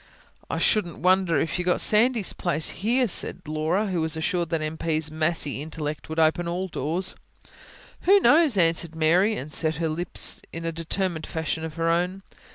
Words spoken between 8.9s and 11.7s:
Mary, and set her lips in a determined fashion